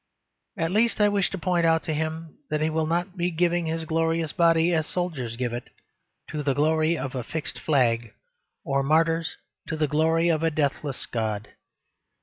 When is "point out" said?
1.37-1.83